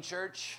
[0.00, 0.58] Church.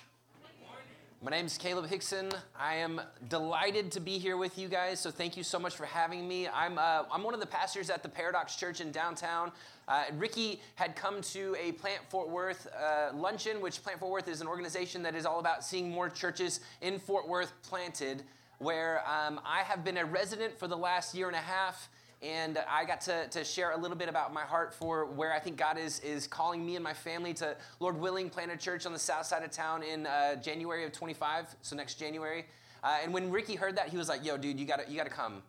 [1.22, 2.30] My name is Caleb Hixon.
[2.56, 5.00] I am delighted to be here with you guys.
[5.00, 6.46] So thank you so much for having me.
[6.46, 9.50] I'm uh, I'm one of the pastors at the Paradox Church in downtown.
[9.88, 14.28] Uh, Ricky had come to a Plant Fort Worth uh, luncheon, which Plant Fort Worth
[14.28, 18.22] is an organization that is all about seeing more churches in Fort Worth planted.
[18.58, 21.88] Where um, I have been a resident for the last year and a half
[22.24, 25.38] and I got to, to share a little bit about my heart for where I
[25.38, 28.86] think God is, is calling me and my family to, Lord willing, plant a church
[28.86, 32.46] on the south side of town in uh, January of 25, so next January.
[32.82, 35.10] Uh, and when Ricky heard that, he was like, yo, dude, you gotta, you gotta
[35.10, 35.42] come.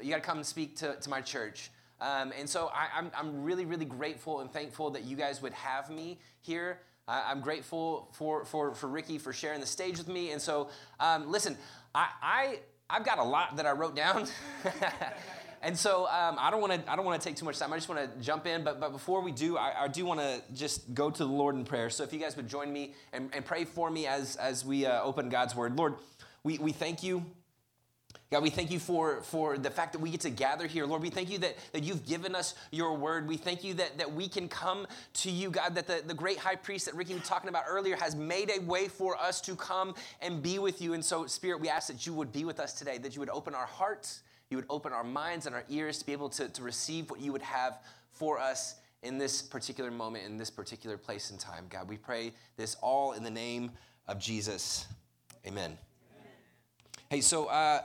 [0.00, 1.70] You gotta come speak to, to my church.
[2.00, 5.42] Um, and so I, am I'm, I'm really, really grateful and thankful that you guys
[5.42, 6.80] would have me here.
[7.06, 10.30] Uh, I'm grateful for, for, for Ricky for sharing the stage with me.
[10.30, 11.58] And so, um, listen,
[11.94, 14.26] I, I, I've got a lot that I wrote down.
[15.62, 17.72] And so um, I don't want to I don't want to take too much time.
[17.72, 18.64] I just want to jump in.
[18.64, 21.54] But but before we do, I, I do want to just go to the Lord
[21.54, 21.88] in prayer.
[21.88, 24.86] So if you guys would join me and, and pray for me as as we
[24.86, 25.94] uh, open God's Word, Lord,
[26.42, 27.24] we we thank you.
[28.32, 30.86] God, we thank you for, for the fact that we get to gather here.
[30.86, 33.28] Lord, we thank you that, that you've given us your word.
[33.28, 36.38] We thank you that, that we can come to you, God, that the, the great
[36.38, 39.54] high priest that Ricky was talking about earlier has made a way for us to
[39.54, 40.94] come and be with you.
[40.94, 43.28] And so, Spirit, we ask that you would be with us today, that you would
[43.28, 46.46] open our hearts, you would open our minds and our ears to be able to,
[46.46, 47.78] to receive what you would have
[48.10, 51.64] for us in this particular moment, in this particular place and time.
[51.70, 53.70] God, we pray this all in the name
[54.06, 54.86] of Jesus.
[55.46, 55.64] Amen.
[55.64, 55.78] Amen.
[57.08, 57.80] Hey, so uh,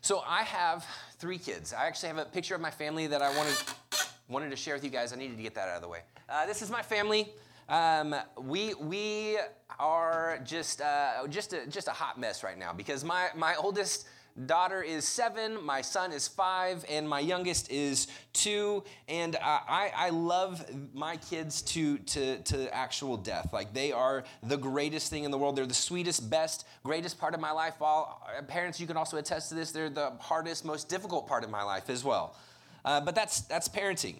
[0.00, 0.84] so I have
[1.18, 1.72] three kids.
[1.72, 3.56] I actually have a picture of my family that I wanted
[4.28, 5.12] wanted to share with you guys.
[5.12, 6.00] I needed to get that out of the way.
[6.28, 7.30] Uh, this is my family.
[7.68, 9.38] Um, we we
[9.78, 14.08] are just uh, just a, just a hot mess right now because my my oldest
[14.46, 18.84] daughter is seven, my son is five, and my youngest is two.
[19.08, 23.52] And I, I love my kids to, to, to actual death.
[23.52, 25.56] Like they are the greatest thing in the world.
[25.56, 27.74] They're the sweetest, best, greatest part of my life.
[27.80, 29.70] All parents, you can also attest to this.
[29.70, 32.36] They're the hardest, most difficult part of my life as well.
[32.84, 34.16] Uh, but that's that's parenting.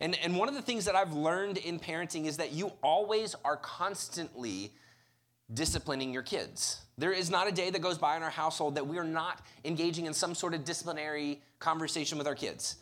[0.00, 3.34] And, and one of the things that I've learned in parenting is that you always
[3.44, 4.72] are constantly
[5.52, 6.80] disciplining your kids.
[6.98, 9.42] There is not a day that goes by in our household that we are not
[9.64, 12.76] engaging in some sort of disciplinary conversation with our kids.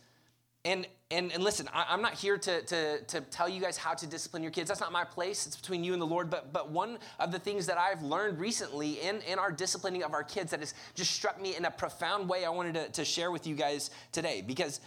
[0.66, 3.92] And, and, and listen, I, am not here to, to, to tell you guys how
[3.92, 4.68] to discipline your kids.
[4.68, 5.46] That's not my place.
[5.46, 6.30] It's between you and the Lord.
[6.30, 10.14] But, but one of the things that I've learned recently in, in our disciplining of
[10.14, 13.04] our kids that has just struck me in a profound way, I wanted to, to
[13.04, 14.42] share with you guys today.
[14.46, 14.80] Because,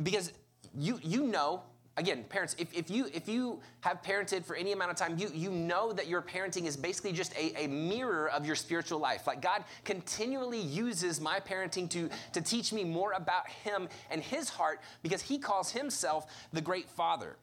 [0.00, 0.32] because
[0.72, 1.62] you, you know
[1.98, 5.28] again, parents, if, if, you, if you have parented for any amount of time, you,
[5.34, 9.26] you know that your parenting is basically just a, a mirror of your spiritual life.
[9.26, 14.48] Like God continually uses my parenting to, to teach me more about Him and His
[14.48, 17.36] heart because He calls Himself the great Father.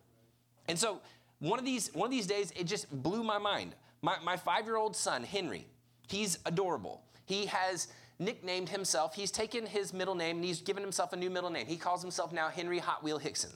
[0.67, 1.01] And so
[1.39, 3.75] one of these, one of these days, it just blew my mind.
[4.01, 5.67] My, my five year old son, Henry,
[6.07, 7.01] he's adorable.
[7.25, 11.29] He has nicknamed himself, he's taken his middle name and he's given himself a new
[11.29, 11.67] middle name.
[11.67, 13.51] He calls himself now Henry Hot Wheel Hixon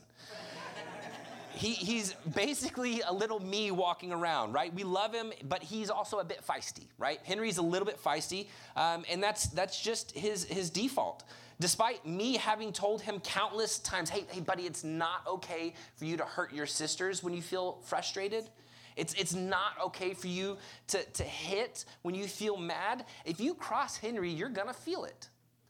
[1.60, 4.74] he, he's basically a little me walking around, right?
[4.74, 7.20] We love him, but he's also a bit feisty, right?
[7.26, 8.48] Henry's a little bit feisty,
[8.78, 11.26] um, and that's that's just his his default.
[11.60, 16.16] Despite me having told him countless times, hey, hey, buddy, it's not okay for you
[16.16, 18.50] to hurt your sisters when you feel frustrated.
[18.96, 23.06] It's, it's not okay for you to, to hit when you feel mad.
[23.26, 25.28] If you cross Henry, you're gonna feel it,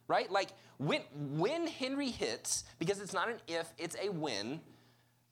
[0.07, 0.31] right?
[0.31, 4.59] Like when, when Henry hits, because it's not an if, it's a when,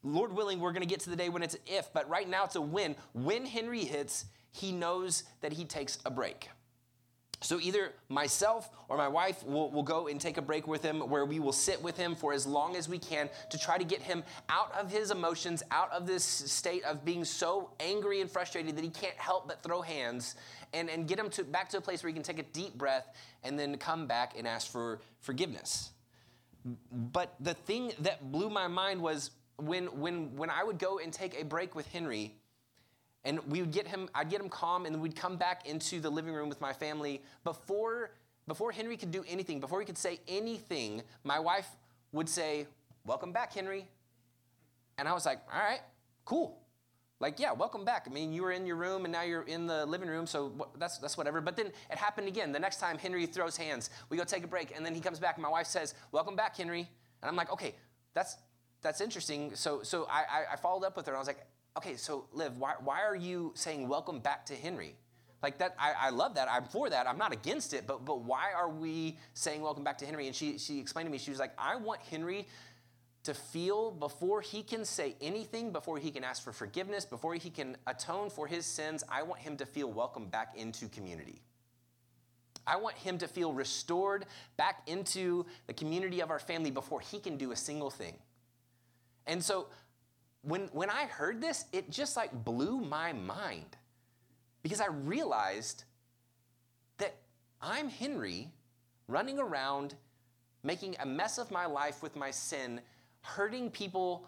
[0.02, 2.44] Lord willing, we're going to get to the day when it's if, but right now
[2.44, 2.94] it's a when.
[3.14, 6.48] When Henry hits, he knows that he takes a break.
[7.40, 11.00] So either myself or my wife will, will go and take a break with him
[11.08, 13.84] where we will sit with him for as long as we can to try to
[13.84, 18.30] get him out of his emotions, out of this state of being so angry and
[18.30, 20.34] frustrated that he can't help but throw hands
[20.72, 22.76] and, and get him to, back to a place where he can take a deep
[22.76, 23.06] breath
[23.44, 25.92] and then come back and ask for forgiveness.
[26.90, 31.12] But the thing that blew my mind was when, when, when I would go and
[31.12, 32.34] take a break with Henry,
[33.24, 36.10] and we would get him, I'd get him calm, and we'd come back into the
[36.10, 37.22] living room with my family.
[37.44, 38.10] Before,
[38.46, 41.68] before Henry could do anything, before he could say anything, my wife
[42.12, 42.66] would say,
[43.04, 43.86] Welcome back, Henry.
[44.98, 45.80] And I was like, All right,
[46.24, 46.58] cool.
[47.20, 48.06] Like, yeah, welcome back.
[48.08, 50.68] I mean, you were in your room and now you're in the living room, so
[50.78, 51.40] that's, that's whatever.
[51.40, 52.52] But then it happened again.
[52.52, 55.18] The next time Henry throws hands, we go take a break, and then he comes
[55.18, 56.88] back, and my wife says, Welcome back, Henry.
[57.22, 57.74] And I'm like, Okay,
[58.14, 58.36] that's,
[58.82, 59.54] that's interesting.
[59.54, 61.44] So, so I, I followed up with her and I was like,
[61.76, 64.94] okay, so Liv, why, why are you saying welcome back to Henry?
[65.42, 66.48] Like that, I, I love that.
[66.50, 67.06] I'm for that.
[67.06, 70.26] I'm not against it, but but why are we saying welcome back to Henry?
[70.26, 72.48] And she she explained to me, she was like, I want Henry
[73.22, 77.50] to feel before he can say anything, before he can ask for forgiveness, before he
[77.50, 81.42] can atone for his sins, I want him to feel welcome back into community.
[82.66, 84.26] I want him to feel restored
[84.56, 88.16] back into the community of our family before he can do a single thing.
[89.28, 89.66] And so
[90.42, 93.76] when, when I heard this, it just like blew my mind
[94.62, 95.84] because I realized
[96.96, 97.14] that
[97.60, 98.48] I'm Henry
[99.06, 99.94] running around
[100.62, 102.80] making a mess of my life with my sin,
[103.20, 104.26] hurting people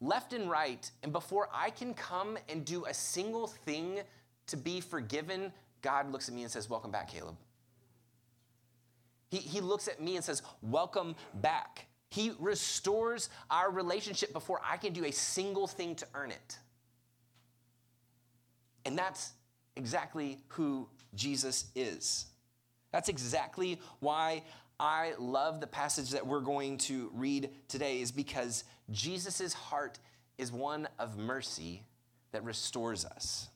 [0.00, 0.90] left and right.
[1.02, 4.00] And before I can come and do a single thing
[4.46, 5.52] to be forgiven,
[5.82, 7.36] God looks at me and says, Welcome back, Caleb.
[9.30, 11.86] He, he looks at me and says, Welcome back.
[12.16, 16.58] He restores our relationship before I can do a single thing to earn it.
[18.86, 19.32] And that's
[19.76, 22.24] exactly who Jesus is.
[22.90, 24.44] That's exactly why
[24.80, 29.98] I love the passage that we're going to read today, is because Jesus' heart
[30.38, 31.82] is one of mercy
[32.32, 33.50] that restores us.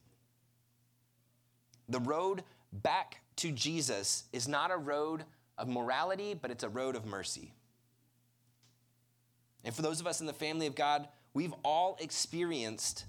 [1.88, 2.42] The road
[2.74, 5.24] back to Jesus is not a road
[5.56, 7.54] of morality, but it's a road of mercy.
[9.64, 13.04] And for those of us in the family of God, we've all experienced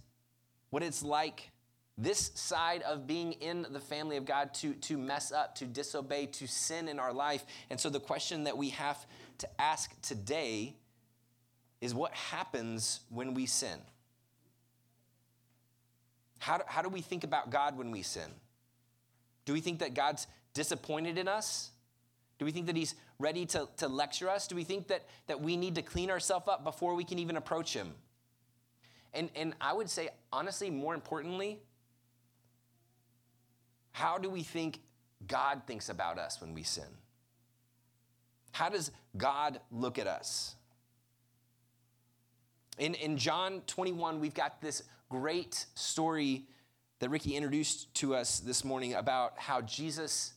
[0.70, 1.52] what it's like
[1.98, 6.26] this side of being in the family of God to, to mess up, to disobey,
[6.28, 7.46] to sin in our life.
[7.70, 9.06] And so the question that we have
[9.40, 10.76] to ask today
[11.80, 13.80] is what happens when we sin?
[16.40, 18.30] How do, how do we think about God when we sin?
[19.46, 21.72] Do we think that God's disappointed in us?
[22.40, 24.48] Do we think that He's ready to, to lecture us?
[24.48, 27.38] Do we think that, that we need to clean ourselves up before we can even
[27.38, 27.94] approach Him?
[29.14, 31.60] And, and I would say, honestly, more importantly,
[33.92, 34.80] how do we think
[35.28, 36.86] God thinks about us when we sin?
[38.52, 40.56] How does God look at us?
[42.78, 46.46] In, in John 21, we've got this great story
[47.00, 50.34] that Ricky introduced to us this morning about how Jesus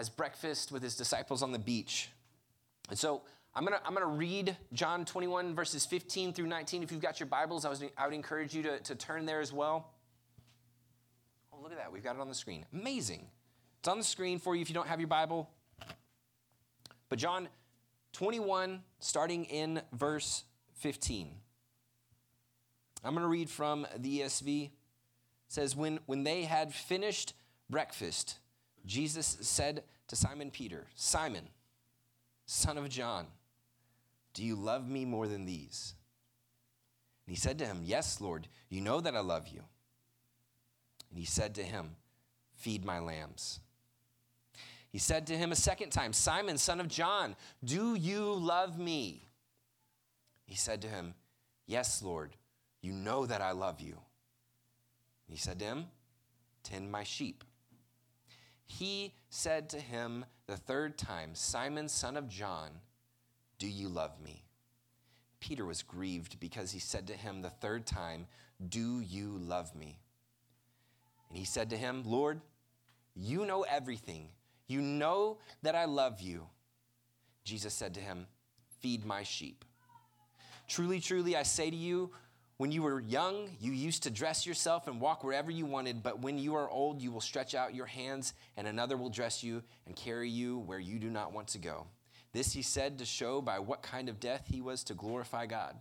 [0.00, 2.10] has breakfast with his disciples on the beach.
[2.88, 3.22] And so
[3.54, 6.82] I'm going to I'm gonna read John 21, verses 15 through 19.
[6.82, 9.40] If you've got your Bibles, I, was, I would encourage you to, to turn there
[9.40, 9.92] as well
[11.60, 11.92] Oh, look at that.
[11.92, 12.64] We've got it on the screen.
[12.72, 13.26] Amazing.
[13.78, 15.50] It's on the screen for you if you don't have your Bible.
[17.08, 17.48] But John
[18.12, 20.44] 21, starting in verse
[20.76, 21.30] 15.
[23.04, 24.64] I'm going to read from the ESV.
[24.64, 24.70] It
[25.48, 27.34] says, when, when they had finished
[27.68, 28.38] breakfast,
[28.86, 31.48] Jesus said to Simon Peter, Simon,
[32.46, 33.26] son of John,
[34.34, 35.94] do you love me more than these?
[37.26, 39.62] And he said to him, Yes, Lord, you know that I love you.
[41.10, 41.96] And he said to him,
[42.54, 43.60] Feed my lambs.
[44.90, 49.28] He said to him a second time, Simon, son of John, do you love me?
[50.44, 51.14] He said to him,
[51.66, 52.34] Yes, Lord,
[52.82, 53.92] you know that I love you.
[53.92, 55.86] And He said to him,
[56.64, 57.44] Tend my sheep.
[58.78, 62.70] He said to him the third time, Simon, son of John,
[63.58, 64.44] do you love me?
[65.40, 68.28] Peter was grieved because he said to him the third time,
[68.68, 69.98] Do you love me?
[71.28, 72.40] And he said to him, Lord,
[73.16, 74.28] you know everything.
[74.68, 76.46] You know that I love you.
[77.42, 78.28] Jesus said to him,
[78.78, 79.64] Feed my sheep.
[80.68, 82.12] Truly, truly, I say to you,
[82.60, 86.20] when you were young, you used to dress yourself and walk wherever you wanted, but
[86.20, 89.62] when you are old, you will stretch out your hands, and another will dress you
[89.86, 91.86] and carry you where you do not want to go.
[92.34, 95.74] This he said to show by what kind of death he was to glorify God.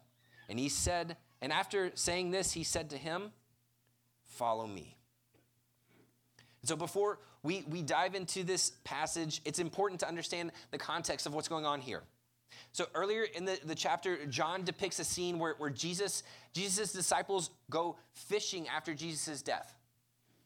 [0.48, 3.34] And he said, and after saying this, he said to him,
[4.24, 4.96] Follow me.
[6.64, 11.34] So before we, we dive into this passage, it's important to understand the context of
[11.34, 12.04] what's going on here.
[12.72, 17.50] So earlier in the, the chapter, John depicts a scene where, where Jesus, Jesus' disciples
[17.70, 19.76] go fishing after Jesus' death.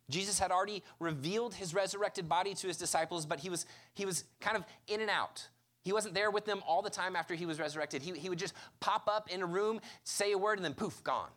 [0.09, 4.25] Jesus had already revealed his resurrected body to his disciples, but he was, he was
[4.41, 5.47] kind of in and out.
[5.83, 8.01] He wasn't there with them all the time after he was resurrected.
[8.01, 11.03] He, he would just pop up in a room, say a word, and then poof,
[11.03, 11.29] gone.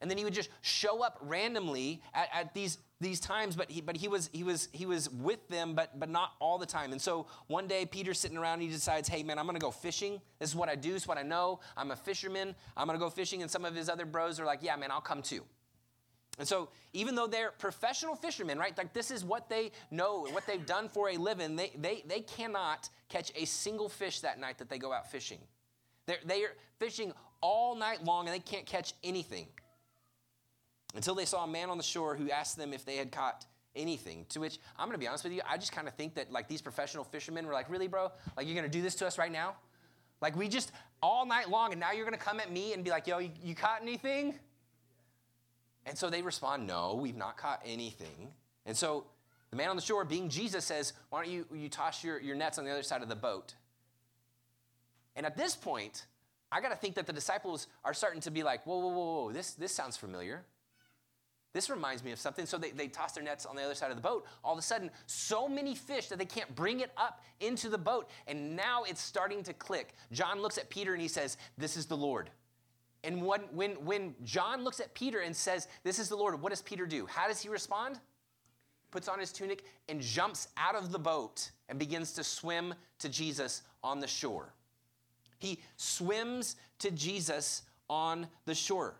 [0.00, 3.80] And then he would just show up randomly at, at these these times, but he,
[3.80, 6.92] but he was he was he was with them, but but not all the time.
[6.92, 9.70] And so one day Peter's sitting around and he decides, hey man, I'm gonna go
[9.70, 10.20] fishing.
[10.38, 11.60] This is what I do, this is what I know.
[11.76, 12.54] I'm a fisherman.
[12.76, 13.42] I'm gonna go fishing.
[13.42, 15.42] And some of his other bros are like, yeah, man, I'll come too.
[16.38, 18.76] And so even though they're professional fishermen, right?
[18.76, 22.20] Like this is what they know, what they've done for a living, they they they
[22.20, 25.40] cannot catch a single fish that night that they go out fishing.
[26.06, 27.12] They're they are fishing
[27.42, 29.48] all night long and they can't catch anything
[30.94, 33.44] until they saw a man on the shore who asked them if they had caught
[33.74, 34.24] anything.
[34.30, 36.32] To which I'm going to be honest with you, I just kind of think that
[36.32, 38.10] like these professional fishermen were like, "Really, bro?
[38.36, 39.56] Like you're going to do this to us right now?
[40.20, 42.82] Like we just all night long, and now you're going to come at me and
[42.82, 44.34] be like, yo, you, you caught anything?
[45.84, 48.32] And so they respond, no, we've not caught anything.
[48.64, 49.04] And so
[49.50, 52.34] the man on the shore, being Jesus, says, why don't you, you toss your, your
[52.34, 53.54] nets on the other side of the boat?
[55.14, 56.06] And at this point,
[56.50, 59.24] I got to think that the disciples are starting to be like, whoa, whoa, whoa,
[59.24, 60.44] whoa, this, this sounds familiar.
[61.56, 62.44] This reminds me of something.
[62.44, 64.26] So they, they toss their nets on the other side of the boat.
[64.44, 67.78] All of a sudden, so many fish that they can't bring it up into the
[67.78, 68.10] boat.
[68.26, 69.94] And now it's starting to click.
[70.12, 72.28] John looks at Peter and he says, This is the Lord.
[73.04, 76.50] And when, when, when John looks at Peter and says, This is the Lord, what
[76.50, 77.06] does Peter do?
[77.06, 78.00] How does he respond?
[78.90, 83.08] Puts on his tunic and jumps out of the boat and begins to swim to
[83.08, 84.52] Jesus on the shore.
[85.38, 88.96] He swims to Jesus on the shore.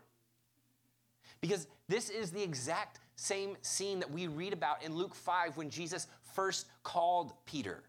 [1.39, 5.69] Because this is the exact same scene that we read about in Luke 5 when
[5.69, 7.83] Jesus first called Peter.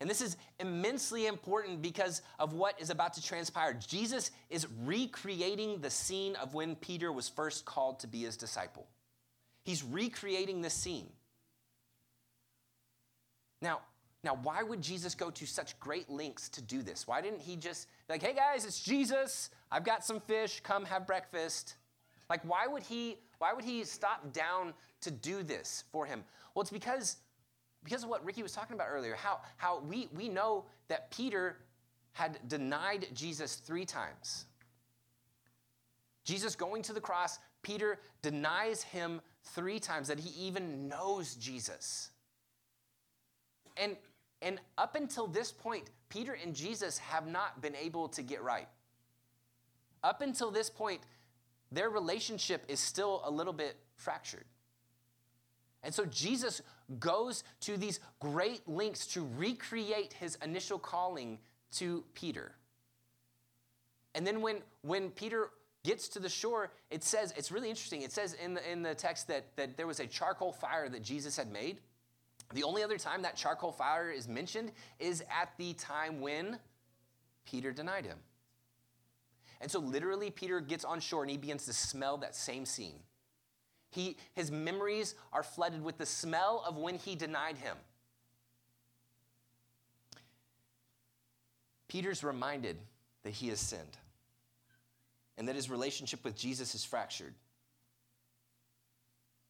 [0.00, 3.74] And this is immensely important because of what is about to transpire.
[3.74, 8.86] Jesus is recreating the scene of when Peter was first called to be his disciple.
[9.64, 11.08] He's recreating this scene.
[13.60, 13.80] Now,
[14.22, 17.06] now, why would Jesus go to such great lengths to do this?
[17.06, 19.50] Why didn't he just, like, hey guys, it's Jesus.
[19.70, 20.60] I've got some fish.
[20.62, 21.74] Come have breakfast.
[22.30, 24.72] Like, why would he, why would he stop down
[25.02, 26.22] to do this for him?
[26.54, 27.16] Well, it's because,
[27.84, 31.56] because of what Ricky was talking about earlier, how, how we, we know that Peter
[32.12, 34.46] had denied Jesus three times.
[36.24, 42.10] Jesus going to the cross, Peter denies him three times that he even knows Jesus.
[43.76, 43.96] And
[44.42, 48.68] and up until this point, Peter and Jesus have not been able to get right.
[50.02, 51.02] Up until this point,
[51.72, 54.44] their relationship is still a little bit fractured.
[55.82, 56.60] And so Jesus
[56.98, 61.38] goes to these great lengths to recreate his initial calling
[61.72, 62.52] to Peter.
[64.14, 65.50] And then when, when Peter
[65.84, 68.02] gets to the shore, it says, it's really interesting.
[68.02, 71.02] It says in the, in the text that, that there was a charcoal fire that
[71.02, 71.78] Jesus had made.
[72.52, 76.58] The only other time that charcoal fire is mentioned is at the time when
[77.46, 78.18] Peter denied him.
[79.60, 83.00] And so, literally, Peter gets on shore and he begins to smell that same scene.
[83.90, 87.76] He, his memories are flooded with the smell of when he denied him.
[91.88, 92.78] Peter's reminded
[93.24, 93.98] that he has sinned
[95.36, 97.34] and that his relationship with Jesus is fractured.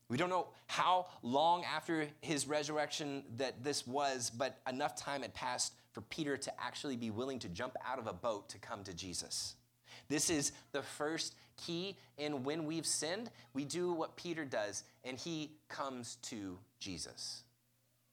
[0.09, 5.35] We don't know how long after his resurrection that this was, but enough time had
[5.35, 8.83] passed for Peter to actually be willing to jump out of a boat to come
[8.85, 9.55] to Jesus.
[10.11, 15.17] This is the first key in when we've sinned, we do what Peter does, and
[15.17, 17.45] he comes to Jesus.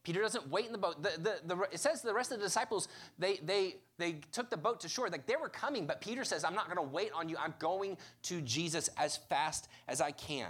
[0.04, 1.04] Peter doesn't wait in the boat.
[1.04, 2.88] The, the, the, it says the rest of the disciples,
[3.20, 5.10] they, they, they took the boat to shore.
[5.10, 7.36] Like they were coming, but Peter says, I'm not going to wait on you.
[7.38, 10.48] I'm going to Jesus as fast as I can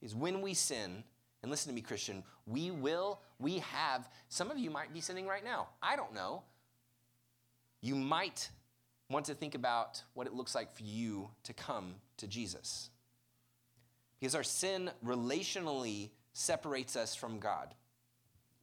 [0.00, 1.02] is when we sin,
[1.42, 5.26] and listen to me, Christian, we will, we have, some of you might be sinning
[5.26, 5.68] right now.
[5.82, 6.42] I don't know.
[7.80, 8.48] You might
[9.10, 12.90] want to think about what it looks like for you to come to Jesus.
[14.18, 17.74] Because our sin relationally separates us from God.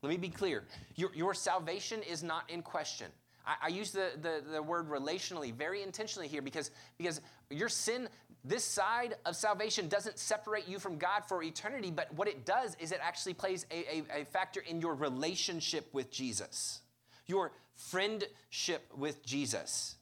[0.02, 0.64] Let me be clear
[0.96, 3.08] your, your salvation is not in question.
[3.46, 8.08] I, I use the, the, the word relationally very intentionally here because, because your sin
[8.46, 12.78] this side of salvation doesn't separate you from God for eternity, but what it does
[12.80, 16.80] is it actually plays a, a, a factor in your relationship with Jesus,
[17.26, 19.97] your friendship with Jesus.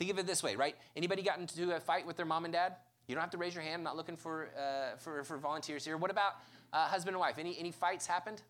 [0.00, 0.74] Think of it this way, right?
[0.96, 2.76] Anybody got into a fight with their mom and dad?
[3.06, 3.80] You don't have to raise your hand.
[3.80, 5.98] I'm not looking for, uh, for, for volunteers here.
[5.98, 6.36] What about
[6.72, 7.34] uh, husband and wife?
[7.38, 8.40] Any, any fights happened?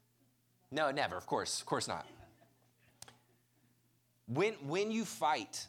[0.71, 1.59] No, never, of course.
[1.59, 2.07] Of course not.
[4.29, 5.67] When, when you fight,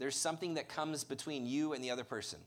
[0.00, 2.40] there's something that comes between you and the other person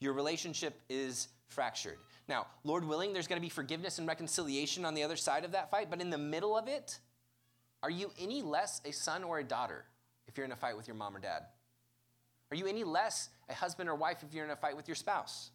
[0.00, 1.98] your relationship is fractured.
[2.28, 5.52] Now, Lord willing, there's going to be forgiveness and reconciliation on the other side of
[5.52, 6.98] that fight, but in the middle of it,
[7.82, 9.84] are you any less a son or a daughter
[10.26, 11.42] if you're in a fight with your mom or dad?
[12.52, 14.94] Are you any less a husband or wife if you're in a fight with your
[14.94, 15.52] spouse?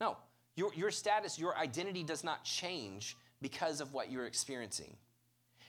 [0.00, 0.16] No.
[0.56, 4.96] Your, your status, your identity does not change because of what you're experiencing.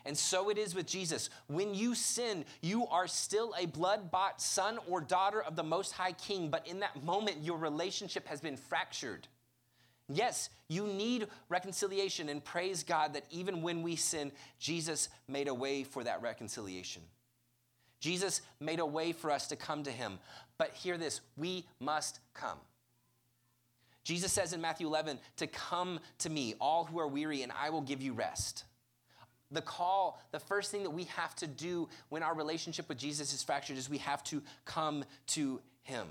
[0.03, 1.29] And so it is with Jesus.
[1.45, 5.91] When you sin, you are still a blood bought son or daughter of the Most
[5.91, 9.27] High King, but in that moment, your relationship has been fractured.
[10.09, 15.53] Yes, you need reconciliation, and praise God that even when we sin, Jesus made a
[15.53, 17.03] way for that reconciliation.
[17.99, 20.19] Jesus made a way for us to come to him.
[20.57, 22.57] But hear this we must come.
[24.03, 27.69] Jesus says in Matthew 11 to come to me, all who are weary, and I
[27.69, 28.63] will give you rest.
[29.51, 33.33] the call, the first thing that we have to do when our relationship with Jesus
[33.33, 36.07] is fractured is we have to come to him.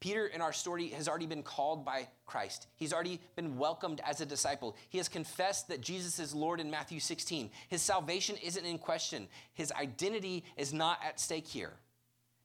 [0.00, 2.66] Peter in our story has already been called by Christ.
[2.76, 4.76] He's already been welcomed as a disciple.
[4.90, 7.50] He has confessed that Jesus is Lord in Matthew 16.
[7.68, 11.72] His salvation isn't in question, his identity is not at stake here.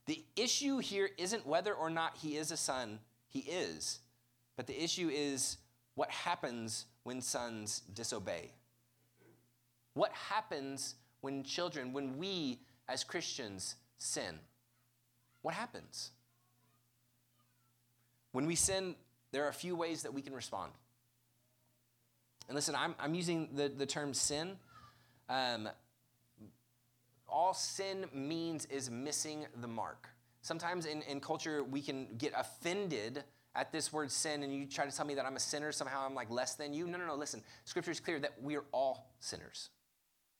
[0.05, 3.99] The issue here isn't whether or not he is a son, he is.
[4.55, 5.57] But the issue is
[5.95, 8.51] what happens when sons disobey.
[9.93, 14.39] What happens when children, when we as Christians sin?
[15.41, 16.11] What happens?
[18.31, 18.95] When we sin,
[19.31, 20.71] there are a few ways that we can respond.
[22.47, 24.57] And listen, I'm, I'm using the, the term sin.
[25.29, 25.69] Um,
[27.27, 30.09] all sin means is missing the mark.
[30.41, 33.23] Sometimes in, in culture, we can get offended
[33.55, 36.05] at this word sin, and you try to tell me that I'm a sinner, somehow
[36.05, 36.87] I'm like less than you.
[36.87, 37.41] No, no, no, listen.
[37.65, 39.69] Scripture is clear that we are all sinners.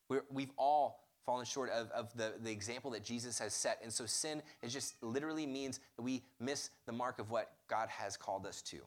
[0.09, 3.79] We're, we've all fallen short of, of the, the example that Jesus has set.
[3.83, 7.89] And so sin is just literally means that we miss the mark of what God
[7.89, 8.77] has called us to.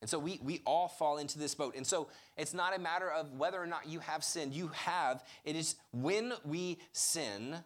[0.00, 1.74] And so we, we all fall into this boat.
[1.76, 4.54] And so it's not a matter of whether or not you have sinned.
[4.54, 5.22] You have.
[5.44, 7.56] It is when we sin,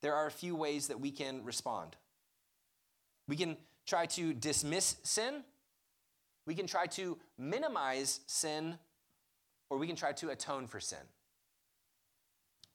[0.00, 1.94] there are a few ways that we can respond.
[3.28, 3.56] We can
[3.86, 5.42] try to dismiss sin,
[6.46, 8.78] we can try to minimize sin,
[9.68, 10.98] or we can try to atone for sin.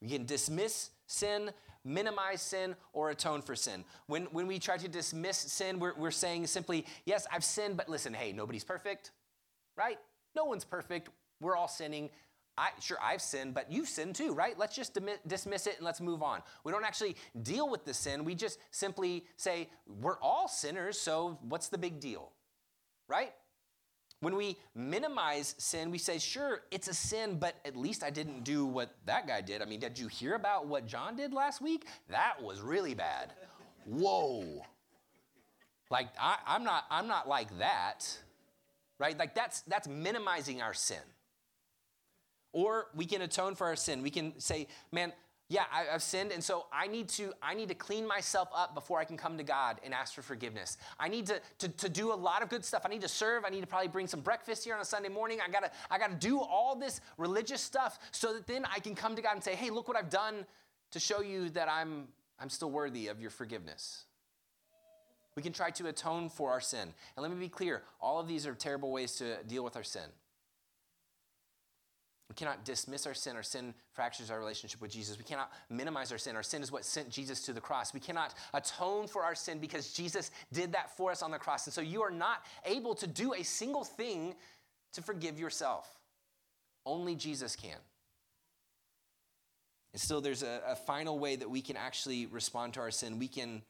[0.06, 1.50] We can dismiss sin,
[1.84, 3.84] minimize sin, or atone for sin.
[4.06, 7.90] When, when we try to dismiss sin, we're, we're saying simply, yes, I've sinned, but
[7.90, 9.10] listen, hey, nobody's perfect,
[9.76, 9.98] right?
[10.36, 11.10] No one's perfect.
[11.42, 12.12] We're all sinning.
[12.56, 14.56] I, sure, I've sinned, but you've sinned too, right?
[14.60, 14.96] Let's just
[15.28, 16.44] dismiss it and let's move on.
[16.64, 18.26] We don't actually deal with the sin.
[18.26, 22.32] We just simply say, we're all sinners, so what's the big deal,
[23.08, 23.34] right?
[24.26, 28.44] When we minimize sin, we say, sure, it's a sin, but at least I didn't
[28.44, 29.62] do what that guy did.
[29.62, 31.86] I mean, did you hear about what John did last week?
[32.10, 33.34] That was really bad.
[33.86, 34.66] Whoa.
[35.92, 38.18] Like, I, I'm, not, I'm not like that,
[38.98, 39.16] right?
[39.16, 41.06] Like, that's, that's minimizing our sin.
[42.52, 44.02] Or we can atone for our sin.
[44.02, 45.14] We can say, man,
[45.48, 48.74] yeah I, have sinned and so i need to i need to clean myself up
[48.74, 50.78] before i can come to god and ask for forgiveness.
[51.00, 52.84] I need to, to, to do a lot of good stuff.
[52.86, 53.44] I need to serve.
[53.46, 55.40] I need to probably bring some breakfast here on a sunday morning.
[55.46, 59.16] I gotta i gotta do all this religious stuff so that then i can come
[59.16, 60.46] to god and say hey look what i've done
[60.92, 62.08] to show you that i'm
[62.40, 64.06] i'm still worthy of your forgiveness.
[65.36, 66.94] We can try to atone for our sin.
[67.18, 69.84] And let me be clear all of these are terrible ways to deal with our
[69.84, 70.10] sin
[72.30, 73.36] we cannot dismiss our sin.
[73.36, 75.18] Our sin fractures our relationship with Jesus.
[75.18, 76.36] We cannot minimize our sin.
[76.36, 77.94] Our sin is what sent Jesus to the cross.
[77.94, 81.68] We cannot atone for our sin because Jesus did that for us on the cross.
[81.68, 84.36] And so you are not able to do a single thing
[84.94, 85.88] to forgive yourself.
[86.86, 87.78] Only Jesus can.
[89.94, 93.20] And still, there's a, a final way that we can actually respond to our sin.
[93.20, 93.62] We can,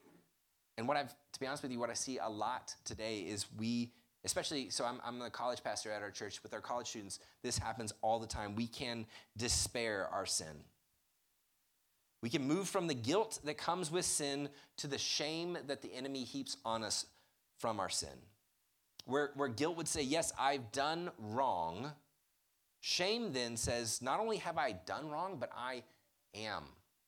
[0.78, 3.46] and what I've, to be honest with you, what I see a lot today is
[3.58, 3.92] we
[4.26, 7.20] especially so I'm, I'm the college pastor at our church with our college students.
[7.44, 8.56] This happens all the time.
[8.56, 9.06] We can
[9.38, 10.64] despair our sin.
[12.22, 15.94] We can move from the guilt that comes with sin to the shame that the
[15.94, 17.06] enemy heaps on us
[17.60, 18.10] from our sin.
[19.06, 21.92] Where, where guilt would say yes i've done wrong
[22.82, 25.84] shame then says not only have i done wrong but i
[26.36, 26.64] am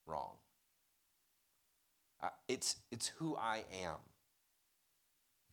[0.08, 0.32] wrong.
[2.22, 3.98] Uh, it's, it's who i am.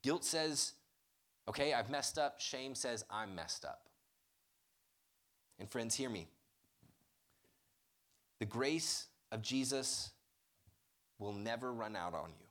[0.03, 0.73] Guilt says
[1.49, 2.41] Okay, I've messed up.
[2.41, 3.89] Shame says I'm messed up.
[5.59, 6.27] And friends, hear me.
[8.41, 10.11] The grace of Jesus
[11.19, 12.47] will never run out on you.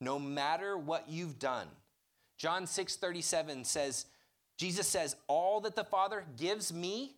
[0.00, 1.68] No matter what you've done.
[2.36, 4.06] John 6:37 says
[4.56, 7.16] Jesus says all that the Father gives me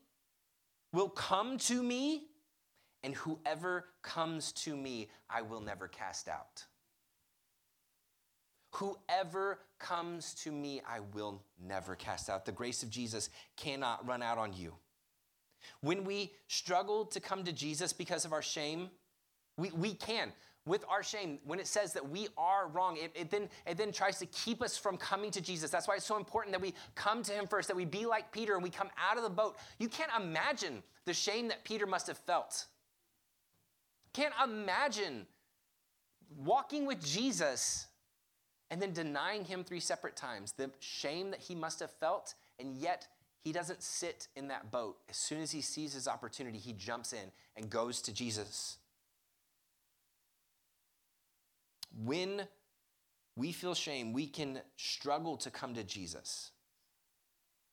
[0.92, 2.28] will come to me
[3.02, 6.64] and whoever comes to me I will never cast out.
[8.72, 12.44] Whoever comes to me, I will never cast out.
[12.44, 14.74] The grace of Jesus cannot run out on you.
[15.80, 18.90] When we struggle to come to Jesus because of our shame,
[19.56, 20.32] we, we can.
[20.66, 23.90] With our shame, when it says that we are wrong, it, it, then, it then
[23.90, 25.70] tries to keep us from coming to Jesus.
[25.70, 28.30] That's why it's so important that we come to Him first, that we be like
[28.32, 29.56] Peter and we come out of the boat.
[29.78, 32.66] You can't imagine the shame that Peter must have felt.
[34.12, 35.26] Can't imagine
[36.36, 37.87] walking with Jesus
[38.70, 42.76] and then denying him three separate times, the shame that he must have felt, and
[42.76, 43.08] yet
[43.40, 44.98] he doesn't sit in that boat.
[45.08, 48.78] As soon as he sees his opportunity, he jumps in and goes to Jesus.
[52.04, 52.46] When
[53.36, 56.50] we feel shame, we can struggle to come to Jesus.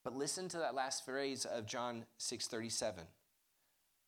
[0.03, 3.08] But listen to that last phrase of John 6:37.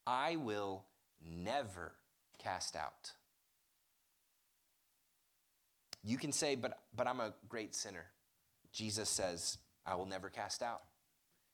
[0.05, 0.85] I will
[1.19, 1.95] never
[2.37, 3.13] cast out.
[6.07, 8.05] You can say, but, but I'm a great sinner.
[8.71, 10.81] Jesus says, I will never cast out.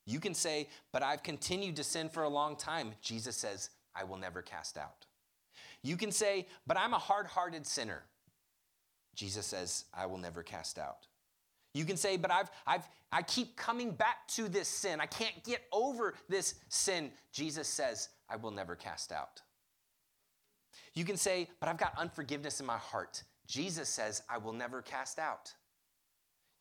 [0.06, 2.92] You can say, but I've continued to sin for a long time.
[3.02, 5.08] Jesus says, I will never cast out.
[5.82, 8.04] You can say, but I'm a hard hearted sinner.
[9.16, 11.08] Jesus says, I will never cast out.
[11.74, 15.02] You can say, but I've, I've, I keep coming back to this sin.
[15.02, 17.10] I can't get over this sin.
[17.32, 19.42] Jesus says, I will never cast out.
[20.94, 23.24] You can say, but I've got unforgiveness in my heart.
[23.48, 25.54] Jesus says, I will never cast out.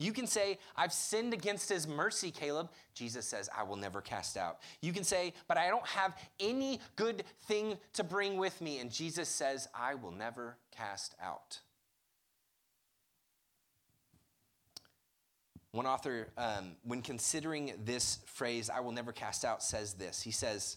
[0.03, 2.71] You can say, I've sinned against his mercy, Caleb.
[2.93, 4.59] Jesus says, I will never cast out.
[4.81, 8.79] You can say, but I don't have any good thing to bring with me.
[8.81, 11.61] And Jesus says, I will never cast out.
[15.71, 20.21] One author, um, when considering this phrase, I will never cast out, says this.
[20.21, 20.77] He says,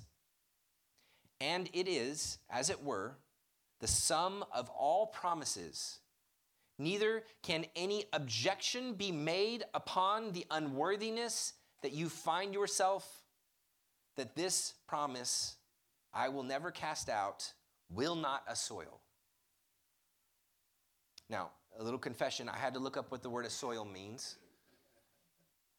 [1.41, 3.17] And it is, as it were,
[3.85, 5.99] the sum of all promises
[6.77, 13.23] Neither can any objection be made upon the unworthiness that you find yourself,
[14.17, 15.55] that this promise,
[16.13, 17.53] I will never cast out,
[17.89, 18.99] will not assoil.
[21.29, 24.35] Now, a little confession I had to look up what the word assoil means.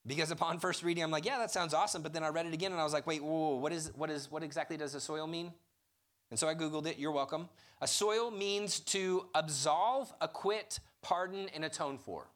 [0.07, 2.01] Because upon first reading, I'm like, yeah, that sounds awesome.
[2.01, 3.93] But then I read it again and I was like, wait, whoa, whoa, what, is,
[3.97, 5.53] what, is, what exactly does assoil mean?
[6.31, 6.99] And so I Googled it.
[6.99, 7.49] You're welcome.
[7.83, 12.27] Assoil means to absolve, acquit, pardon, and atone for.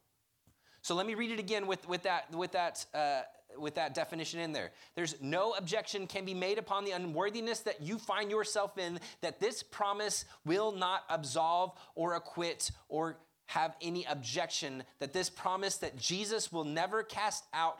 [0.82, 3.22] So let me read it again with, with, that, with, that, uh,
[3.58, 4.70] with that definition in there.
[4.94, 9.40] There's no objection can be made upon the unworthiness that you find yourself in, that
[9.40, 15.98] this promise will not absolve or acquit or have any objection, that this promise that
[15.98, 17.78] Jesus will never cast out,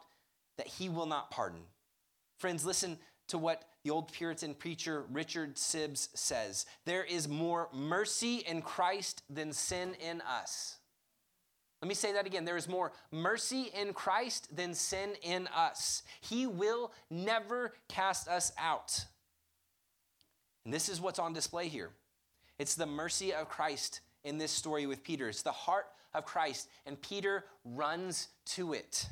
[0.57, 1.61] that he will not pardon.
[2.39, 8.37] Friends, listen to what the old Puritan preacher Richard Sibbes says There is more mercy
[8.39, 10.77] in Christ than sin in us.
[11.83, 12.45] Let me say that again.
[12.45, 16.03] There is more mercy in Christ than sin in us.
[16.21, 19.07] He will never cast us out.
[20.65, 21.91] And this is what's on display here
[22.59, 25.29] it's the mercy of Christ in this story with Peter.
[25.31, 29.09] It's the heart of Christ, and Peter runs to it.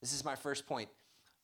[0.00, 0.88] This is my first point.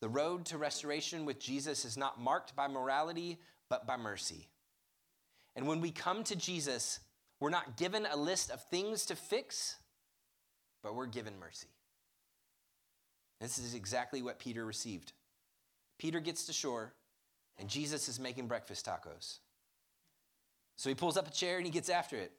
[0.00, 4.48] The road to restoration with Jesus is not marked by morality, but by mercy.
[5.56, 7.00] And when we come to Jesus,
[7.40, 9.76] we're not given a list of things to fix,
[10.82, 11.68] but we're given mercy.
[13.40, 15.12] This is exactly what Peter received.
[15.98, 16.94] Peter gets to shore,
[17.58, 19.38] and Jesus is making breakfast tacos.
[20.76, 22.32] So he pulls up a chair and he gets after it.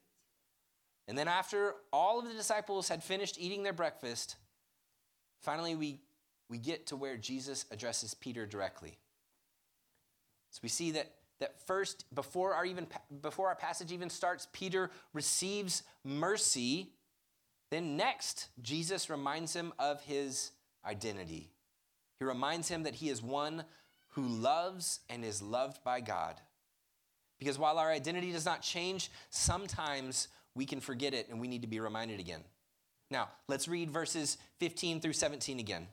[1.08, 4.36] And then, after all of the disciples had finished eating their breakfast,
[5.42, 6.00] finally we
[6.50, 8.98] we get to where Jesus addresses Peter directly.
[10.52, 12.88] So we see that, that first, before our, even,
[13.22, 16.94] before our passage even starts, Peter receives mercy.
[17.70, 20.52] Then, next, Jesus reminds him of his
[20.86, 21.52] identity.
[22.20, 23.64] He reminds him that he is one
[24.10, 26.36] who loves and is loved by God.
[27.38, 31.62] Because while our identity does not change, sometimes we can forget it and we need
[31.62, 32.44] to be reminded again.
[33.12, 35.88] Now, let's read verses 15 through 17 again.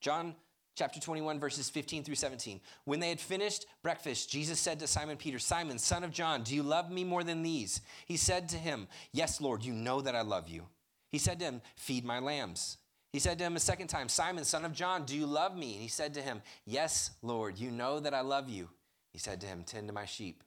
[0.00, 0.34] John
[0.74, 2.60] chapter 21, verses 15 through 17.
[2.84, 6.54] When they had finished breakfast, Jesus said to Simon Peter, Simon, son of John, do
[6.54, 7.80] you love me more than these?
[8.06, 10.66] He said to him, Yes, Lord, you know that I love you.
[11.10, 12.78] He said to him, Feed my lambs.
[13.12, 15.72] He said to him a second time, Simon, son of John, do you love me?
[15.72, 18.68] And he said to him, Yes, Lord, you know that I love you.
[19.12, 20.44] He said to him, Tend to my sheep.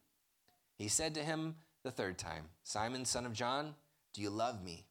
[0.77, 3.73] He said to him the third time, Simon, son of John,
[4.13, 4.85] do you love me?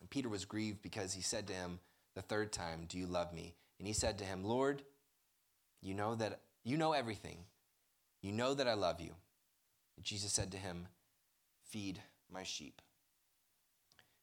[0.00, 1.78] And Peter was grieved because he said to him
[2.14, 3.54] the third time, Do you love me?
[3.78, 4.82] And he said to him, Lord,
[5.82, 7.38] you know that you know everything.
[8.22, 9.12] You know that I love you.
[9.96, 10.88] And Jesus said to him,
[11.68, 12.00] Feed
[12.32, 12.80] my sheep.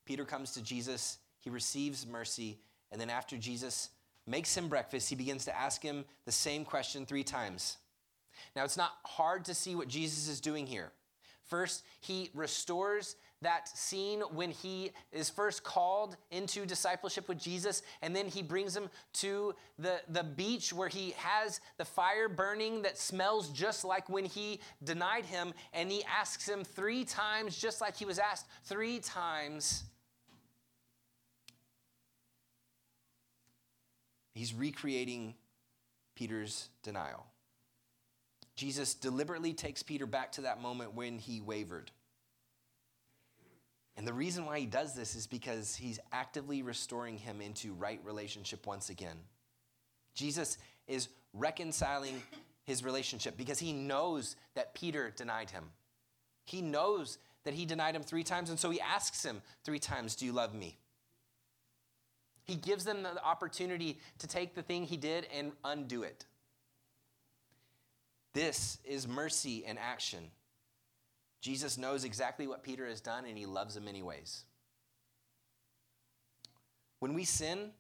[0.06, 2.60] Peter comes to Jesus, he receives mercy,
[2.92, 3.90] and then after Jesus
[4.26, 7.78] makes him breakfast, he begins to ask him the same question three times.
[8.56, 10.92] Now, it's not hard to see what Jesus is doing here.
[11.44, 18.16] First, he restores that scene when he is first called into discipleship with Jesus, and
[18.16, 22.98] then he brings him to the, the beach where he has the fire burning that
[22.98, 27.96] smells just like when he denied him, and he asks him three times, just like
[27.96, 29.84] he was asked three times.
[34.34, 35.36] He's recreating
[36.16, 37.26] Peter's denial.
[38.56, 41.92] Jesus deliberately takes Peter back to that moment when he wavered.
[43.98, 48.00] And the reason why he does this is because he's actively restoring him into right
[48.04, 49.18] relationship once again.
[50.14, 52.22] Jesus is reconciling
[52.64, 55.66] his relationship because he knows that Peter denied him.
[56.46, 60.16] He knows that he denied him three times, and so he asks him three times,
[60.16, 60.78] Do you love me?
[62.44, 66.26] He gives them the opportunity to take the thing he did and undo it.
[68.34, 70.32] This is mercy in action.
[71.42, 74.44] Jesus knows exactly what Peter has done, and he loves him anyways.
[77.00, 77.72] When we sin,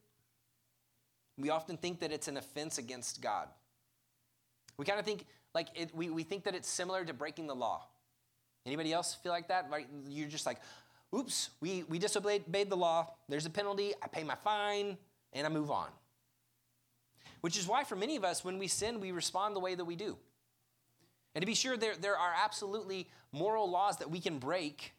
[1.37, 3.47] we often think that it's an offense against God.
[4.77, 7.55] We kind of think like it, we, we think that it's similar to breaking the
[7.55, 7.85] law.
[8.65, 9.69] Anybody else feel like that?
[10.07, 10.57] You're just like,
[11.15, 13.11] oops, we, we disobeyed the law.
[13.29, 13.93] There's a penalty.
[14.01, 14.97] I pay my fine
[15.33, 15.89] and I move on.
[17.41, 19.85] Which is why, for many of us, when we sin, we respond the way that
[19.85, 20.17] we do.
[21.33, 24.93] And to be sure, there, there are absolutely moral laws that we can break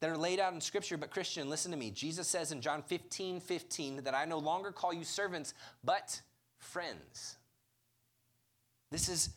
[0.00, 0.96] that are laid out in Scripture.
[0.96, 1.90] But, Christian, listen to me.
[1.90, 6.20] Jesus says in John 15 15 that I no longer call you servants, but
[6.58, 7.36] friends.
[8.90, 9.30] This is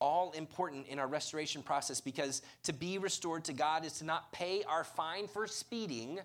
[0.00, 4.32] all important in our restoration process because to be restored to God is to not
[4.32, 6.18] pay our fine for speeding,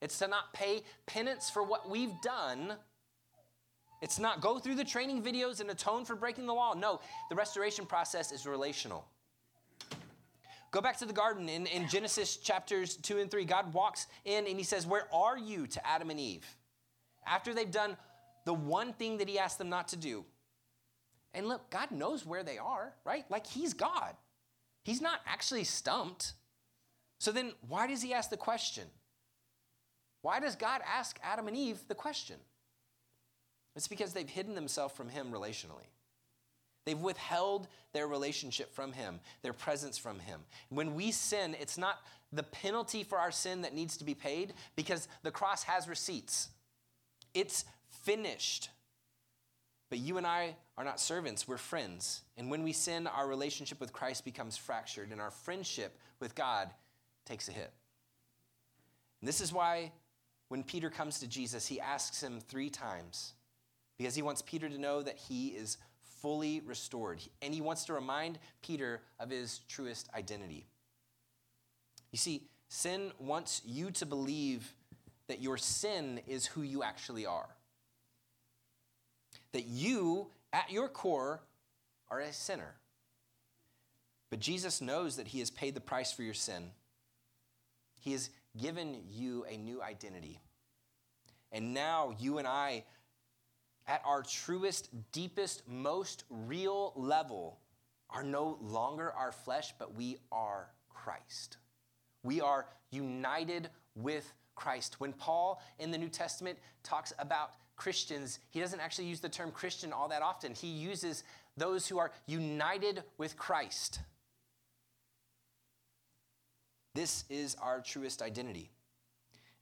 [0.00, 2.74] it's to not pay penance for what we've done.
[4.02, 6.74] It's not go through the training videos and atone for breaking the law.
[6.74, 9.06] No, the restoration process is relational.
[10.72, 13.44] Go back to the garden in, in Genesis chapters 2 and 3.
[13.44, 16.44] God walks in and he says, Where are you to Adam and Eve?
[17.26, 17.96] After they've done
[18.44, 20.24] the one thing that he asked them not to do.
[21.34, 23.24] And look, God knows where they are, right?
[23.30, 24.14] Like He's God.
[24.82, 26.32] He's not actually stumped.
[27.18, 28.84] So then, why does He ask the question?
[30.22, 32.36] Why does God ask Adam and Eve the question?
[33.74, 35.88] It's because they've hidden themselves from Him relationally.
[36.84, 40.40] They've withheld their relationship from Him, their presence from Him.
[40.68, 41.98] When we sin, it's not
[42.32, 46.48] the penalty for our sin that needs to be paid because the cross has receipts.
[47.34, 47.64] It's
[48.04, 48.70] finished.
[49.90, 52.22] But you and I are not servants, we're friends.
[52.36, 56.70] And when we sin, our relationship with Christ becomes fractured, and our friendship with God
[57.26, 57.70] takes a hit.
[59.20, 59.92] And this is why
[60.48, 63.34] when Peter comes to Jesus, he asks him three times
[64.02, 65.78] because he wants Peter to know that he is
[66.20, 67.22] fully restored.
[67.40, 70.66] And he wants to remind Peter of his truest identity.
[72.10, 74.74] You see, sin wants you to believe
[75.28, 77.48] that your sin is who you actually are
[79.52, 81.40] that you, at your core,
[82.10, 82.74] are a sinner.
[84.30, 86.70] But Jesus knows that He has paid the price for your sin.
[88.00, 90.40] He has given you a new identity.
[91.52, 92.84] And now you and I,
[93.86, 97.58] at our truest, deepest, most real level,
[98.10, 101.56] are no longer our flesh, but we are Christ.
[102.22, 105.00] We are united with Christ.
[105.00, 109.50] When Paul in the New Testament talks about Christians, he doesn't actually use the term
[109.50, 110.54] Christian all that often.
[110.54, 111.24] He uses
[111.56, 114.00] those who are united with Christ.
[116.94, 118.70] This is our truest identity.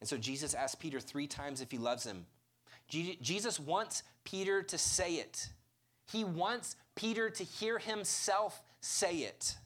[0.00, 2.26] And so Jesus asked Peter three times if he loves him.
[2.90, 5.48] Jesus wants Peter to say it.
[6.10, 9.56] He wants Peter to hear himself say it.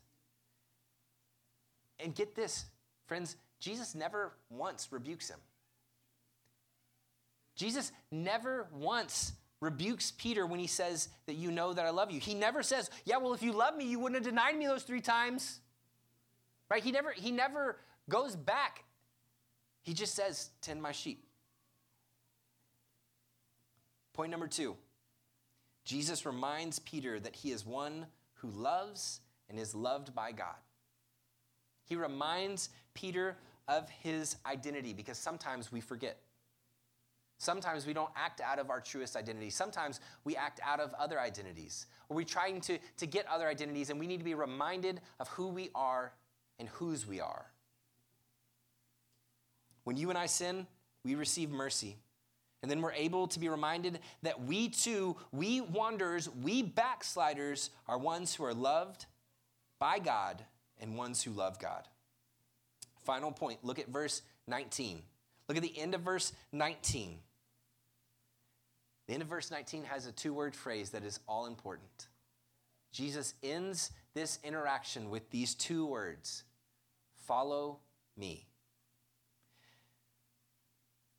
[1.99, 2.67] And get this,
[3.07, 5.41] friends, Jesus never once rebukes him.
[7.57, 12.21] Jesus never once rebukes Peter when he says that you know that I love you.
[12.21, 14.83] He never says, "Yeah, well if you love me, you wouldn't have denied me those
[14.83, 15.61] 3 times."
[16.69, 16.83] Right?
[16.83, 18.85] He never he never goes back.
[19.83, 21.24] He just says, "Tend my sheep."
[24.15, 24.75] Point number 2.
[25.85, 30.55] Jesus reminds Peter that he is one who loves and is loved by God.
[31.85, 33.37] He reminds Peter
[33.69, 36.19] of his identity because sometimes we forget.
[37.39, 39.51] Sometimes we don't act out of our truest identity.
[39.51, 41.87] Sometimes we act out of other identities.
[42.09, 45.29] Or we're trying to, to get other identities, and we need to be reminded of
[45.29, 46.13] who we are
[46.59, 47.47] and whose we are.
[49.83, 50.67] When you and I sin,
[51.05, 51.97] we receive mercy.
[52.65, 57.99] And then we're able to be reminded that we too, we wanderers, we backsliders, are
[57.99, 59.05] ones who are loved
[59.79, 60.43] by God
[60.81, 61.87] and ones who love God.
[63.05, 65.03] Final point look at verse 19.
[65.47, 67.19] Look at the end of verse 19.
[69.09, 72.09] The end of verse 19 has a two word phrase that is all important.
[72.93, 76.45] Jesus ends this interaction with these two words
[77.27, 77.81] follow
[78.17, 78.47] me.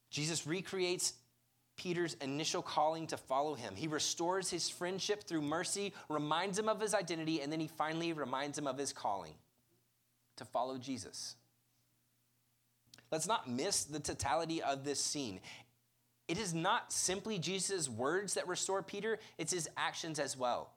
[0.09, 1.11] Jesus recreates
[1.77, 3.75] Peter's initial calling to follow him.
[3.75, 8.13] He restores his friendship through mercy, reminds him of his identity, and then he finally
[8.13, 9.33] reminds him of his calling
[10.37, 11.35] to follow Jesus.
[13.11, 15.39] Let's not miss the totality of this scene.
[16.27, 20.71] It is not simply Jesus' words that restore Peter, it's his actions as well.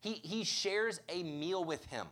[0.00, 2.06] He, he shares a meal with him.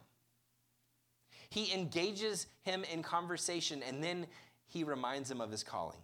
[1.48, 4.26] He engages him in conversation and then
[4.66, 5.98] he reminds him of his calling.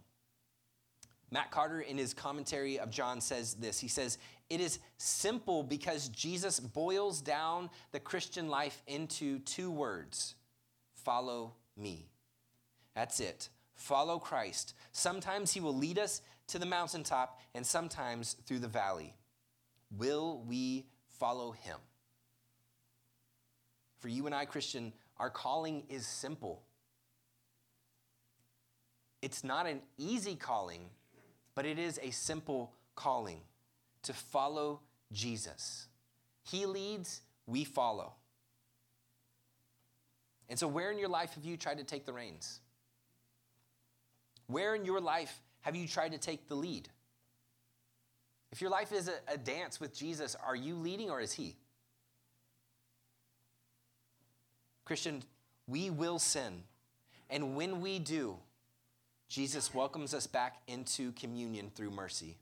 [1.33, 4.19] Matt Carter, in his commentary of John, says this He says,
[4.51, 10.35] It is simple because Jesus boils down the Christian life into two words
[10.93, 12.07] follow me.
[12.95, 13.49] That's it.
[13.73, 14.75] Follow Christ.
[14.91, 19.15] Sometimes he will lead us to the mountaintop and sometimes through the valley.
[19.97, 20.85] Will we
[21.19, 21.77] follow him?
[23.99, 26.61] For you and I, Christian, our calling is simple.
[29.23, 30.89] It's not an easy calling,
[31.55, 33.41] but it is a simple calling
[34.03, 35.87] to follow Jesus.
[36.43, 38.13] He leads, we follow.
[40.49, 42.59] And so, where in your life have you tried to take the reins?
[44.47, 46.89] Where in your life have you tried to take the lead?
[48.51, 51.55] If your life is a, a dance with Jesus, are you leading or is He?
[54.85, 55.23] Christian,
[55.67, 56.63] we will sin.
[57.29, 58.37] And when we do,
[59.29, 62.37] Jesus welcomes us back into communion through mercy.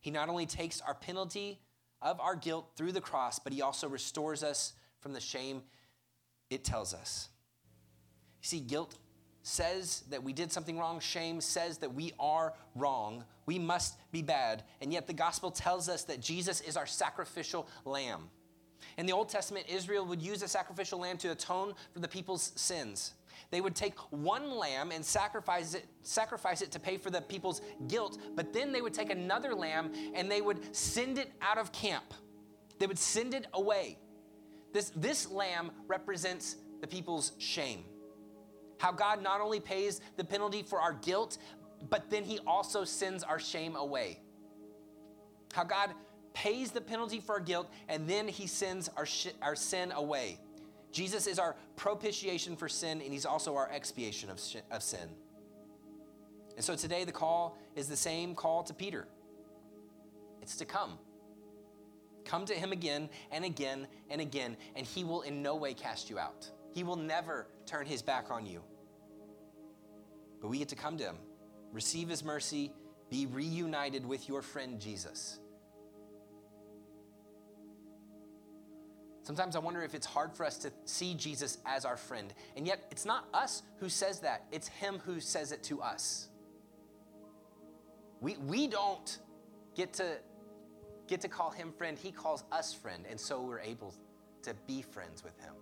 [0.00, 1.58] He not only takes our penalty
[2.00, 5.62] of our guilt through the cross, but he also restores us from the shame
[6.48, 7.28] it tells us.
[8.42, 8.96] You see, guilt
[9.42, 14.22] says that we did something wrong, shame says that we are wrong, we must be
[14.22, 18.28] bad, and yet the gospel tells us that Jesus is our sacrificial lamb.
[18.96, 22.52] In the Old Testament, Israel would use a sacrificial lamb to atone for the people's
[22.56, 23.14] sins.
[23.50, 27.60] They would take one lamb and sacrifice it, sacrifice it to pay for the people's
[27.88, 31.72] guilt, but then they would take another lamb and they would send it out of
[31.72, 32.14] camp.
[32.78, 33.98] They would send it away.
[34.72, 37.84] This, this lamb represents the people's shame.
[38.78, 41.38] How God not only pays the penalty for our guilt,
[41.88, 44.20] but then he also sends our shame away.
[45.52, 45.90] How God
[46.32, 50.38] pays the penalty for our guilt, and then he sends our, sh- our sin away.
[50.92, 55.08] Jesus is our propitiation for sin, and he's also our expiation of, sh- of sin.
[56.56, 59.06] And so today, the call is the same call to Peter
[60.42, 60.98] it's to come.
[62.24, 66.10] Come to him again and again and again, and he will in no way cast
[66.10, 66.50] you out.
[66.72, 68.62] He will never turn his back on you.
[70.40, 71.16] But we get to come to him,
[71.72, 72.72] receive his mercy,
[73.10, 75.38] be reunited with your friend Jesus.
[79.30, 82.34] Sometimes I wonder if it's hard for us to see Jesus as our friend.
[82.56, 86.26] And yet, it's not us who says that, it's Him who says it to us.
[88.20, 89.18] We, we don't
[89.76, 90.16] get to,
[91.06, 93.04] get to call Him friend, He calls us friend.
[93.08, 93.94] And so we're able
[94.42, 95.54] to be friends with Him.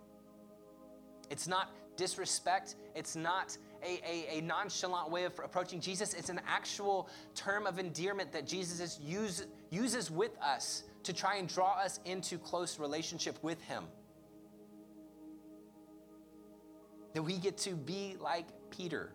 [1.29, 6.15] It's not disrespect, it's not a, a, a, nonchalant way of approaching Jesus.
[6.15, 11.47] It's an actual term of endearment that Jesus use, uses with us to try and
[11.47, 13.85] draw us into close relationship with Him.
[17.13, 19.13] That we get to be like Peter.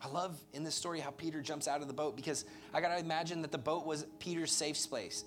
[0.00, 2.88] I love in this story how Peter jumps out of the boat because I got
[2.94, 5.24] to imagine that the boat was Peter's safe space.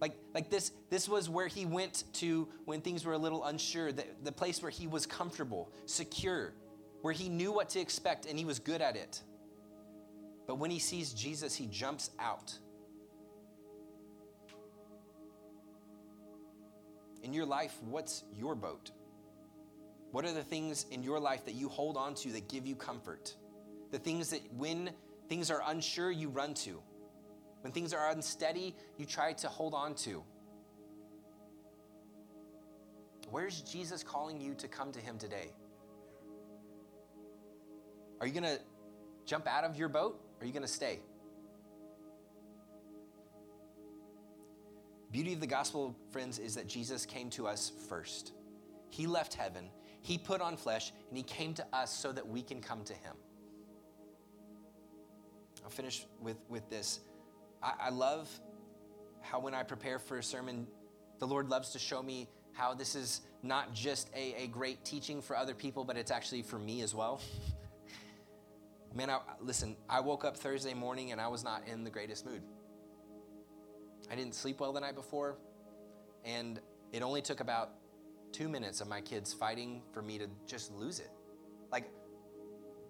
[0.00, 3.92] Like, like this, this was where he went to when things were a little unsure,
[3.92, 6.54] the, the place where he was comfortable, secure,
[7.02, 9.22] where he knew what to expect and he was good at it.
[10.46, 12.58] But when he sees Jesus, he jumps out.
[17.22, 18.90] In your life, what's your boat?
[20.12, 22.74] What are the things in your life that you hold on to that give you
[22.74, 23.34] comfort?
[23.92, 24.90] The things that when
[25.28, 26.82] things are unsure, you run to.
[27.62, 30.22] When things are unsteady, you try to hold on to.
[33.30, 35.52] Where's Jesus calling you to come to Him today?
[38.20, 38.60] Are you going to
[39.24, 40.20] jump out of your boat?
[40.38, 41.00] Or are you going to stay?
[45.12, 48.32] Beauty of the gospel, friends, is that Jesus came to us first.
[48.90, 49.70] He left heaven,
[50.02, 52.94] He put on flesh, and He came to us so that we can come to
[52.94, 53.14] Him.
[55.64, 57.00] I'll finish with, with this.
[57.62, 58.28] I, I love
[59.20, 60.66] how when I prepare for a sermon,
[61.18, 65.20] the Lord loves to show me how this is not just a, a great teaching
[65.20, 67.20] for other people, but it's actually for me as well.
[68.94, 72.26] Man, I, listen, I woke up Thursday morning and I was not in the greatest
[72.26, 72.42] mood.
[74.10, 75.38] I didn't sleep well the night before,
[76.24, 76.60] and
[76.92, 77.70] it only took about
[78.32, 81.10] two minutes of my kids fighting for me to just lose it.
[81.70, 81.90] Like,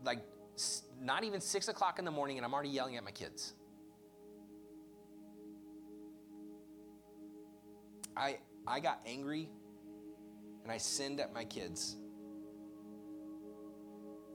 [0.04, 0.20] like
[1.00, 3.54] not even six o'clock in the morning, and I'm already yelling at my kids.
[8.16, 9.48] I, I got angry
[10.62, 11.96] and I sinned at my kids.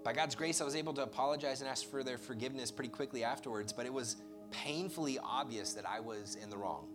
[0.03, 3.23] By God's grace, I was able to apologize and ask for their forgiveness pretty quickly
[3.23, 4.17] afterwards, but it was
[4.51, 6.87] painfully obvious that I was in the wrong.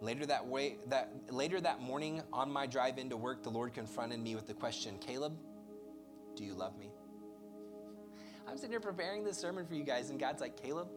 [0.00, 4.20] Later that way, that later that morning on my drive into work, the Lord confronted
[4.20, 5.36] me with the question, Caleb,
[6.34, 6.90] do you love me?
[8.46, 10.88] I'm sitting here preparing this sermon for you guys, and God's like, Caleb,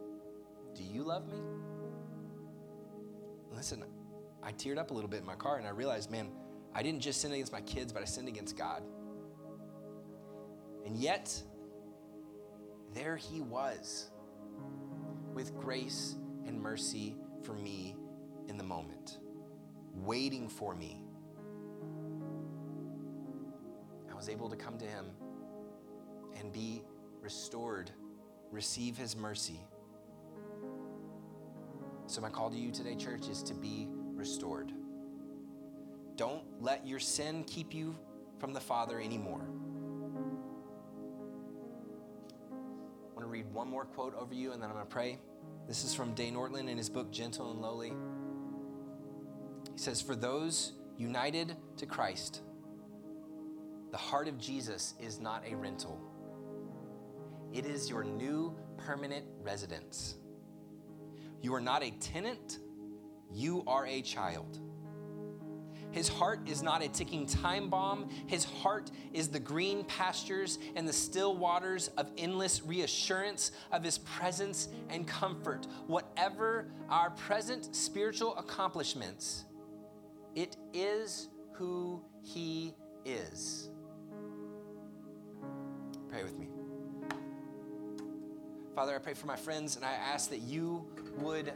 [0.74, 1.38] do you love me?
[3.52, 3.84] Listen,
[4.42, 6.30] I teared up a little bit in my car and I realized, man,
[6.74, 8.82] I didn't just sin against my kids, but I sinned against God.
[10.86, 11.34] And yet,
[12.94, 14.10] there he was
[15.34, 16.16] with grace
[16.46, 17.96] and mercy for me
[18.48, 19.18] in the moment,
[19.94, 21.02] waiting for me.
[24.10, 25.06] I was able to come to him
[26.38, 26.82] and be
[27.20, 27.90] restored,
[28.50, 29.60] receive his mercy.
[32.06, 34.72] So, my call to you today, church, is to be restored.
[36.16, 37.96] Don't let your sin keep you
[38.38, 39.46] from the Father anymore.
[43.52, 45.18] One more quote over you and then I'm going to pray.
[45.66, 47.92] This is from Dane Ortlund in his book, Gentle and Lowly.
[49.72, 52.42] He says, For those united to Christ,
[53.90, 56.00] the heart of Jesus is not a rental,
[57.52, 60.16] it is your new permanent residence.
[61.42, 62.58] You are not a tenant,
[63.32, 64.58] you are a child.
[65.92, 68.08] His heart is not a ticking time bomb.
[68.26, 73.98] His heart is the green pastures and the still waters of endless reassurance of His
[73.98, 75.66] presence and comfort.
[75.86, 79.44] Whatever our present spiritual accomplishments,
[80.34, 82.74] it is who He
[83.04, 83.70] is.
[86.08, 86.48] Pray with me.
[88.74, 90.86] Father, I pray for my friends and I ask that you
[91.18, 91.52] would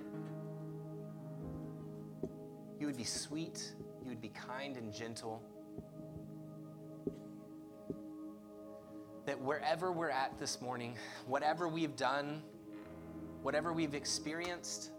[2.79, 3.73] you would be sweet
[4.25, 5.43] be kind and gentle.
[9.27, 10.97] That wherever we're at this morning,
[11.27, 12.43] whatever we've done,
[13.43, 14.93] whatever we've experienced,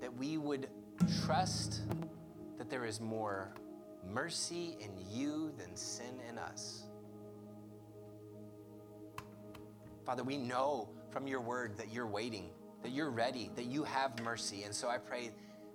[0.00, 0.68] that we would
[1.24, 1.80] trust
[2.58, 3.52] that there is more
[4.08, 6.84] mercy in you than sin in us.
[10.06, 12.50] Father, we know from your word that you're waiting
[12.82, 14.62] that you're ready, that you have mercy.
[14.64, 15.30] And so I pray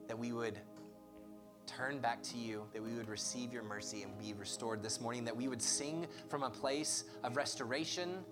[0.07, 0.59] that we would
[1.65, 5.25] turn back to you, that we would receive your mercy and be restored this morning,
[5.25, 8.23] that we would sing from a place of restoration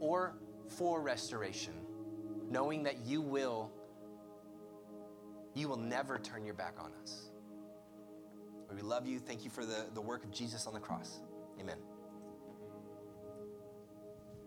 [0.00, 0.34] or
[0.68, 1.74] for restoration,
[2.50, 3.70] knowing that you will
[5.54, 7.30] you will never turn your back on us.
[8.72, 9.18] We love you.
[9.18, 11.18] Thank you for the, the work of Jesus on the cross.
[11.58, 11.78] Amen.